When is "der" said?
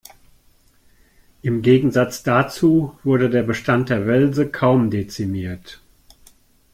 3.29-3.43, 3.91-4.07